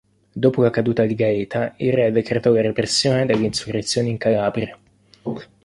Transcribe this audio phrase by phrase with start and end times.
[0.33, 4.75] Dopo la caduta di Gaeta, il re decretò la repressione delle insurrezioni in Calabria.